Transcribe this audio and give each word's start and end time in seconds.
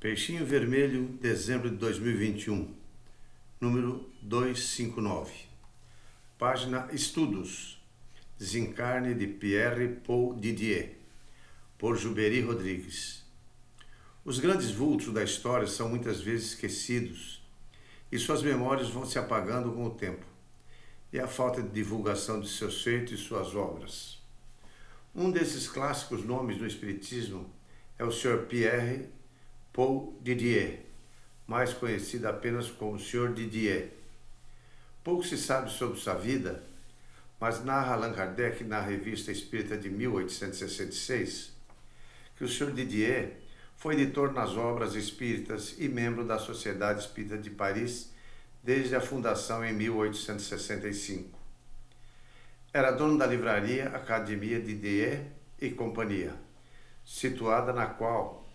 Peixinho 0.00 0.46
Vermelho, 0.46 1.08
dezembro 1.20 1.68
de 1.68 1.74
2021, 1.74 2.72
número 3.60 4.08
259. 4.22 5.32
Página 6.38 6.88
Estudos. 6.92 7.82
Desencarne 8.38 9.12
de 9.12 9.26
Pierre 9.26 9.88
Paul 10.06 10.36
Didier, 10.36 10.94
por 11.76 11.96
Juberi 11.96 12.40
Rodrigues. 12.42 13.24
Os 14.24 14.38
grandes 14.38 14.70
vultos 14.70 15.12
da 15.12 15.24
história 15.24 15.66
são 15.66 15.88
muitas 15.88 16.20
vezes 16.20 16.50
esquecidos 16.50 17.42
e 18.12 18.20
suas 18.20 18.40
memórias 18.40 18.90
vão 18.90 19.04
se 19.04 19.18
apagando 19.18 19.72
com 19.72 19.84
o 19.84 19.90
tempo 19.90 20.24
e 21.12 21.18
a 21.18 21.26
falta 21.26 21.60
de 21.60 21.70
divulgação 21.70 22.38
de 22.38 22.48
seus 22.48 22.84
feitos 22.84 23.14
e 23.14 23.24
suas 23.24 23.52
obras. 23.56 24.22
Um 25.12 25.28
desses 25.28 25.66
clássicos 25.66 26.24
nomes 26.24 26.56
do 26.56 26.66
Espiritismo 26.68 27.52
é 27.98 28.04
o 28.04 28.12
Sr. 28.12 28.46
Pierre 28.46 29.17
Paul 29.78 30.18
Didier, 30.20 30.80
mais 31.46 31.72
conhecido 31.72 32.26
apenas 32.26 32.68
como 32.68 32.98
Sr. 32.98 33.32
Didier. 33.32 33.92
Pouco 35.04 35.22
se 35.22 35.38
sabe 35.38 35.70
sobre 35.70 36.00
sua 36.00 36.14
vida, 36.14 36.64
mas 37.38 37.64
narra 37.64 37.92
Allan 37.92 38.12
Kardec 38.12 38.64
na 38.64 38.80
Revista 38.80 39.30
Espírita 39.30 39.76
de 39.76 39.88
1866 39.88 41.52
que 42.34 42.42
o 42.42 42.48
Sr. 42.48 42.72
Didier 42.72 43.36
foi 43.76 43.94
editor 43.94 44.32
nas 44.32 44.56
obras 44.56 44.96
espíritas 44.96 45.76
e 45.78 45.88
membro 45.88 46.24
da 46.24 46.40
Sociedade 46.40 47.02
Espírita 47.02 47.38
de 47.38 47.50
Paris 47.50 48.12
desde 48.60 48.96
a 48.96 49.00
fundação 49.00 49.64
em 49.64 49.72
1865. 49.74 51.38
Era 52.72 52.90
dono 52.90 53.16
da 53.16 53.26
livraria 53.26 53.90
Academia 53.90 54.60
Didier 54.60 55.24
e 55.60 55.70
Companhia, 55.70 56.34
situada 57.04 57.72
na 57.72 57.86
qual 57.86 58.47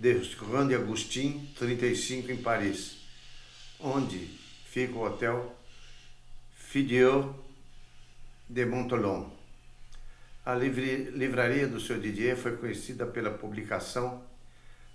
de 0.00 0.34
Grande 0.36 0.74
Agustin, 0.74 1.52
35, 1.58 2.32
em 2.32 2.38
Paris, 2.38 3.02
onde 3.78 4.16
fica 4.64 4.94
o 4.94 5.04
Hotel 5.04 5.54
Fidieu 6.54 7.34
de 8.48 8.64
Montolon. 8.64 9.28
A 10.42 10.54
livraria 10.54 11.68
do 11.68 11.78
seu 11.78 12.00
Didier 12.00 12.34
foi 12.34 12.56
conhecida 12.56 13.04
pela 13.04 13.30
publicação 13.30 14.24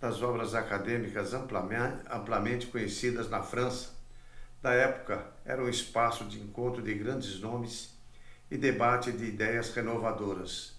das 0.00 0.22
obras 0.22 0.54
acadêmicas 0.54 1.34
amplamente, 1.34 2.68
conhecidas 2.68 3.28
na 3.28 3.42
França. 3.42 3.90
Da 4.62 4.72
época, 4.72 5.30
era 5.44 5.62
um 5.62 5.68
espaço 5.68 6.24
de 6.24 6.40
encontro 6.40 6.80
de 6.80 6.94
grandes 6.94 7.38
nomes 7.38 7.94
e 8.50 8.56
debate 8.56 9.12
de 9.12 9.26
ideias 9.26 9.74
renovadoras. 9.74 10.74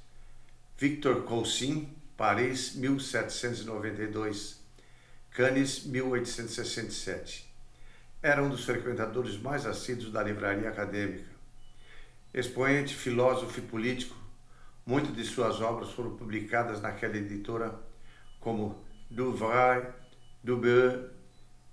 Victor 0.75 1.21
Cousin, 1.25 1.87
Paris, 2.17 2.73
1792. 2.75 4.59
Cannes, 5.29 5.85
1867. 5.85 7.47
Era 8.23 8.43
um 8.43 8.49
dos 8.49 8.65
frequentadores 8.65 9.37
mais 9.37 9.67
assíduos 9.67 10.11
da 10.11 10.23
livraria 10.23 10.67
acadêmica. 10.67 11.29
Expoente, 12.33 12.95
filósofo 12.95 13.59
e 13.59 13.61
político, 13.61 14.15
muitas 14.83 15.15
de 15.15 15.23
suas 15.23 15.61
obras 15.61 15.91
foram 15.91 16.17
publicadas 16.17 16.81
naquela 16.81 17.15
editora 17.17 17.79
como 18.39 18.83
Du 19.11 19.31
Vrai, 19.33 19.93
Du 20.43 20.57
Beau 20.57 21.09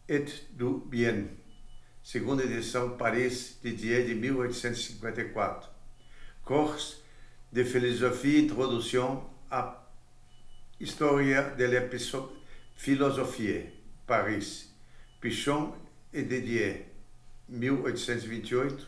et 0.06 0.47
du 0.50 0.84
Bien. 0.87 1.28
Segunda 2.03 2.45
edição, 2.45 2.98
Paris, 2.98 3.59
Didier, 3.62 4.05
de 4.05 4.15
1854. 4.15 5.70
Cours 6.45 7.03
de 7.50 7.65
Philosophie, 7.65 8.45
Introduction 8.45 9.25
à 9.50 9.84
História 10.80 11.55
de 11.56 11.64
la 11.64 11.83
Philosophie, 12.77 13.61
Paris, 14.06 14.70
Pichon 15.20 15.72
et 16.12 16.22
Didier, 16.22 16.86
1828, 17.48 18.86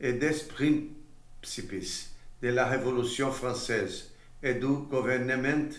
et 0.00 0.12
des 0.12 0.34
Principes 0.48 2.04
de 2.42 2.48
la 2.48 2.66
Révolution 2.66 3.32
française 3.32 4.12
et 4.42 4.54
du 4.54 4.66
gouvernement 4.66 5.70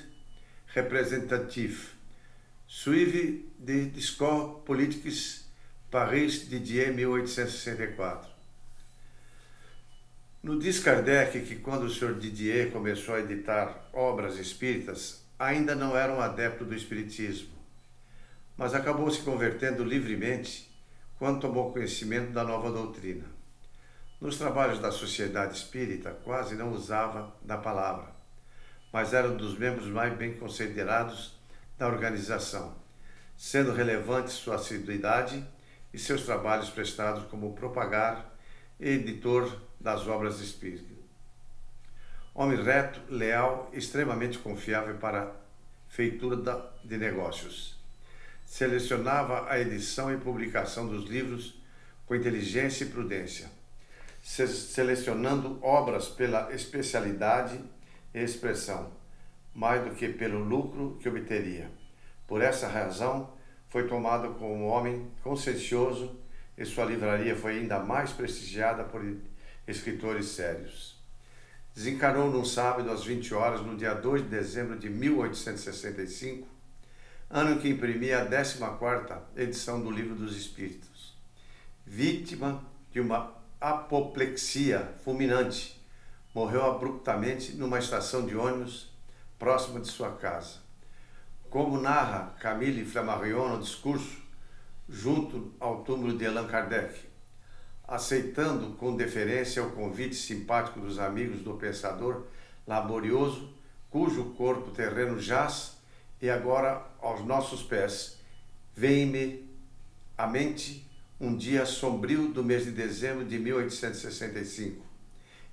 representatif, 0.75 1.95
suivi 2.67 3.41
de 3.59 3.85
discours 3.85 4.63
politiques, 4.63 5.45
Paris, 5.91 6.47
Didier, 6.49 6.91
1864. 6.91 8.38
No 10.41 10.57
diz 10.57 10.79
Kardec 10.79 11.41
que 11.41 11.57
quando 11.57 11.83
o 11.83 11.89
Sr. 11.89 12.13
Didier 12.13 12.71
começou 12.71 13.15
a 13.15 13.19
editar 13.19 13.89
obras 13.91 14.37
espíritas, 14.37 15.21
ainda 15.37 15.75
não 15.75 15.97
era 15.97 16.13
um 16.13 16.21
adepto 16.21 16.63
do 16.63 16.73
espiritismo, 16.73 17.49
mas 18.55 18.73
acabou 18.73 19.11
se 19.11 19.19
convertendo 19.21 19.83
livremente 19.83 20.73
quando 21.17 21.41
tomou 21.41 21.73
conhecimento 21.73 22.31
da 22.31 22.45
nova 22.45 22.71
doutrina. 22.71 23.25
Nos 24.21 24.37
trabalhos 24.37 24.79
da 24.79 24.91
Sociedade 24.91 25.57
Espírita, 25.57 26.11
quase 26.23 26.55
não 26.55 26.71
usava 26.71 27.35
da 27.41 27.57
palavra, 27.57 28.07
mas 28.93 29.13
era 29.13 29.27
um 29.27 29.35
dos 29.35 29.57
membros 29.57 29.87
mais 29.87 30.17
bem 30.17 30.37
considerados 30.37 31.37
da 31.77 31.85
organização, 31.85 32.77
sendo 33.35 33.73
relevante 33.73 34.31
sua 34.31 34.55
assiduidade 34.55 35.45
e 35.93 35.99
seus 35.99 36.23
trabalhos 36.23 36.69
prestados 36.69 37.25
como 37.25 37.53
propagar 37.53 38.38
editor 38.79 39.59
das 39.79 40.07
obras 40.07 40.39
espíritas. 40.39 40.97
Homem 42.33 42.61
reto, 42.63 43.01
leal, 43.09 43.69
extremamente 43.73 44.37
confiável 44.37 44.95
para 44.95 45.35
feitura 45.87 46.71
de 46.83 46.97
negócios. 46.97 47.77
Selecionava 48.45 49.49
a 49.49 49.59
edição 49.59 50.13
e 50.13 50.17
publicação 50.17 50.87
dos 50.87 51.09
livros 51.09 51.59
com 52.05 52.15
inteligência 52.15 52.85
e 52.85 52.89
prudência, 52.89 53.49
selecionando 54.21 55.59
obras 55.61 56.07
pela 56.07 56.53
especialidade 56.53 57.59
e 58.13 58.19
expressão, 58.19 58.91
mais 59.53 59.83
do 59.83 59.93
que 59.93 60.07
pelo 60.07 60.39
lucro 60.39 60.97
que 61.01 61.09
obteria. 61.09 61.69
Por 62.27 62.41
essa 62.41 62.67
razão, 62.67 63.33
foi 63.69 63.87
tomado 63.87 64.33
como 64.35 64.53
um 64.53 64.67
homem 64.67 65.11
consciencioso 65.21 66.17
e 66.59 66.65
sua 66.65 66.83
livraria 66.83 67.37
foi 67.37 67.59
ainda 67.59 67.79
mais 67.79 68.11
prestigiada 68.11 68.83
por 68.83 69.01
escritores 69.65 70.27
sérios. 70.27 70.99
Desencarnou 71.73 72.29
num 72.29 72.43
sábado 72.43 72.91
às 72.91 73.05
20 73.05 73.33
horas, 73.33 73.61
no 73.61 73.77
dia 73.77 73.93
2 73.93 74.23
de 74.23 74.27
dezembro 74.27 74.77
de 74.77 74.89
1865, 74.89 76.45
ano 77.29 77.61
que 77.61 77.69
imprimia 77.69 78.21
a 78.21 78.25
14ª 78.25 79.21
edição 79.37 79.81
do 79.81 79.89
Livro 79.89 80.15
dos 80.15 80.35
Espíritos. 80.35 81.17
Vítima 81.85 82.61
de 82.91 82.99
uma 82.99 83.33
apoplexia 83.61 84.93
fulminante, 85.05 85.81
morreu 86.35 86.65
abruptamente 86.65 87.53
numa 87.53 87.79
estação 87.79 88.25
de 88.25 88.35
ônibus 88.35 88.91
próxima 89.37 89.79
de 89.79 89.87
sua 89.87 90.11
casa. 90.11 90.57
Como 91.49 91.79
narra 91.79 92.35
Camille 92.41 92.83
Flammarion 92.83 93.47
no 93.47 93.61
discurso 93.61 94.28
junto 94.89 95.53
ao 95.59 95.83
túmulo 95.83 96.17
de 96.17 96.25
Allan 96.25 96.47
Kardec, 96.47 96.99
aceitando 97.87 98.75
com 98.75 98.95
deferência 98.95 99.63
o 99.63 99.71
convite 99.71 100.15
simpático 100.15 100.79
dos 100.79 100.97
amigos 100.97 101.41
do 101.41 101.53
pensador 101.53 102.25
laborioso, 102.65 103.53
cujo 103.89 104.33
corpo 104.35 104.71
terreno 104.71 105.19
jaz 105.19 105.77
e 106.21 106.29
agora 106.29 106.85
aos 107.01 107.23
nossos 107.23 107.63
pés. 107.63 108.17
Vem-me 108.75 109.47
à 110.17 110.27
mente 110.27 110.87
um 111.19 111.35
dia 111.35 111.65
sombrio 111.65 112.29
do 112.29 112.43
mês 112.43 112.63
de 112.63 112.71
dezembro 112.71 113.25
de 113.25 113.37
1865, 113.37 114.83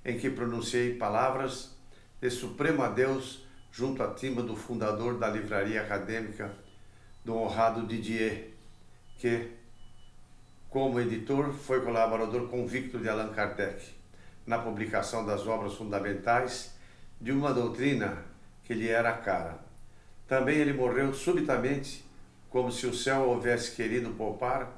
em 0.05 0.17
que 0.17 0.29
pronunciei 0.29 0.95
palavras 0.95 1.75
de 2.19 2.29
supremo 2.29 2.81
adeus 2.81 3.45
junto 3.71 4.01
à 4.01 4.13
timba 4.13 4.41
do 4.41 4.55
fundador 4.55 5.19
da 5.19 5.27
livraria 5.27 5.81
acadêmica, 5.81 6.51
do 7.23 7.35
honrado 7.35 7.85
Didier, 7.85 8.56
que 9.17 9.57
como 10.69 10.99
editor, 10.99 11.53
foi 11.53 11.81
colaborador 11.81 12.49
convicto 12.49 12.99
de 12.99 13.09
Allan 13.09 13.29
Kardec 13.29 13.83
na 14.45 14.59
publicação 14.59 15.25
das 15.25 15.47
obras 15.47 15.73
fundamentais 15.73 16.75
de 17.19 17.31
uma 17.31 17.53
doutrina 17.53 18.23
que 18.63 18.73
lhe 18.73 18.87
era 18.87 19.13
cara. 19.13 19.59
Também 20.27 20.57
ele 20.57 20.73
morreu 20.73 21.13
subitamente, 21.13 22.05
como 22.49 22.71
se 22.71 22.85
o 22.85 22.93
céu 22.93 23.29
houvesse 23.29 23.75
querido 23.75 24.11
poupar 24.11 24.71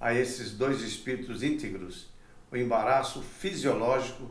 a 0.00 0.12
esses 0.12 0.52
dois 0.52 0.82
espíritos 0.82 1.42
íntegros 1.42 2.10
o 2.50 2.56
embaraço 2.56 3.22
fisiológico 3.22 4.28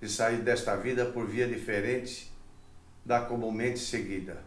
de 0.00 0.08
sair 0.08 0.38
desta 0.38 0.76
vida 0.76 1.06
por 1.06 1.26
via 1.26 1.48
diferente 1.48 2.32
da 3.04 3.20
comumente 3.20 3.80
seguida. 3.80 4.42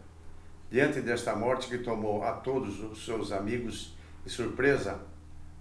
Diante 0.70 1.00
desta 1.00 1.36
morte 1.36 1.68
que 1.68 1.78
tomou 1.78 2.24
a 2.24 2.32
todos 2.32 2.80
os 2.80 3.04
seus 3.04 3.30
amigos 3.30 3.94
de 4.24 4.30
surpresa, 4.30 5.00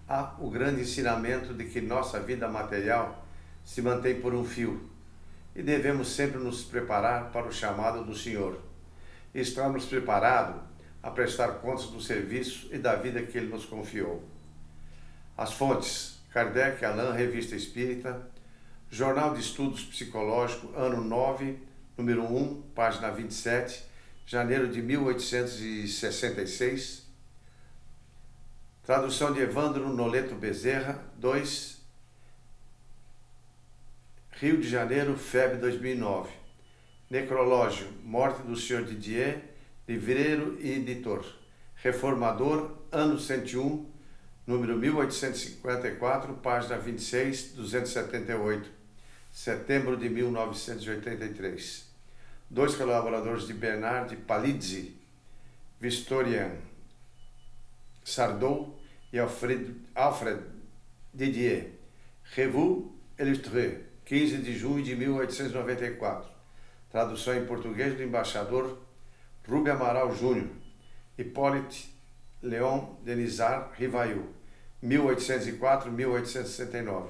há 0.08 0.36
o 0.40 0.50
grande 0.50 0.82
ensinamento 0.82 1.54
de 1.54 1.66
que 1.66 1.82
nossa 1.82 2.20
vida 2.20 2.48
material 2.48 3.26
se 3.64 3.82
mantém 3.82 4.20
por 4.20 4.34
um 4.34 4.44
fio 4.44 4.90
e 5.56 5.62
devemos 5.62 6.10
sempre 6.10 6.40
nos 6.40 6.64
preparar 6.64 7.32
para 7.32 7.48
o 7.48 7.52
chamado 7.52 8.04
do 8.04 8.16
Senhor. 8.16 8.60
Estamos 9.34 9.86
preparados 9.86 10.62
a 11.02 11.10
prestar 11.12 11.60
contas 11.60 11.86
do 11.88 12.02
serviço 12.02 12.68
e 12.72 12.78
da 12.78 12.96
vida 12.96 13.22
que 13.22 13.38
ele 13.38 13.48
nos 13.48 13.66
confiou. 13.66 14.22
As 15.38 15.54
fontes: 15.54 16.20
Kardec, 16.32 16.84
Alain, 16.84 17.16
Revista 17.16 17.56
Espírita, 17.56 18.28
Jornal 18.90 19.34
de 19.34 19.40
Estudos 19.42 19.84
Psicológicos, 19.84 20.76
ano 20.76 21.04
9, 21.04 21.60
número 21.98 22.24
1, 22.24 22.62
página 22.74 23.12
27, 23.12 23.86
janeiro 24.26 24.68
de 24.68 24.82
1866. 24.82 27.09
Tradução 28.90 29.32
de 29.32 29.40
Evandro 29.40 29.88
Noleto 29.90 30.34
Bezerra, 30.34 31.00
2, 31.18 31.80
Rio 34.32 34.60
de 34.60 34.68
Janeiro, 34.68 35.16
FEB 35.16 35.58
2009. 35.60 36.32
Necrológio, 37.08 37.88
Morte 38.04 38.42
do 38.42 38.56
Sr. 38.56 38.86
Didier, 38.86 39.44
livreiro 39.88 40.58
e 40.60 40.72
editor. 40.72 41.24
Reformador, 41.76 42.72
ano 42.92 43.20
101, 43.20 43.86
número 44.48 44.76
1854, 44.76 46.34
página 46.38 46.76
26, 46.76 47.52
278, 47.52 48.72
setembro 49.32 49.96
de 49.98 50.10
1983. 50.10 51.88
Dois 52.50 52.74
colaboradores 52.74 53.46
de 53.46 53.54
Bernard 53.54 54.16
Palizzi, 54.16 54.98
Vistorian 55.80 56.54
Sardou 58.04 58.79
e 59.12 59.20
Alfred, 59.20 59.76
Alfred 59.96 60.40
Didier. 61.14 61.72
Revue 62.36 62.86
Illustrée, 63.18 63.86
15 64.06 64.38
de 64.38 64.58
junho 64.58 64.84
de 64.84 64.96
1894. 64.96 66.30
Tradução 66.92 67.36
em 67.36 67.46
português 67.46 67.96
do 67.96 68.04
embaixador 68.04 68.80
Rubem 69.48 69.74
Amaral 69.74 70.16
Júnior. 70.16 70.50
Hippolyte 71.18 71.90
Leon 72.42 72.96
Denizar 73.04 73.74
Rivail, 73.76 74.30
1804-1869, 74.84 77.10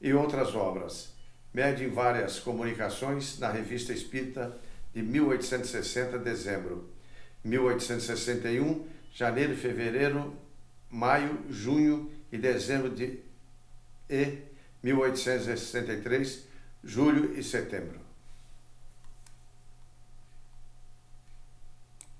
e 0.00 0.14
outras 0.14 0.54
obras. 0.54 1.12
Mede 1.52 1.84
em 1.84 1.90
várias 1.90 2.38
comunicações 2.38 3.38
na 3.38 3.50
Revista 3.50 3.92
Espírita 3.92 4.58
de 4.94 5.02
1860, 5.02 6.18
dezembro. 6.18 6.88
1861, 7.44 8.86
janeiro, 9.12 9.54
fevereiro, 9.54 10.34
maio, 10.94 11.40
junho 11.50 12.10
e 12.30 12.38
dezembro 12.38 12.88
de 12.88 13.18
e 14.08 14.38
1863, 14.82 16.46
julho 16.84 17.36
e 17.36 17.42
setembro. 17.42 18.03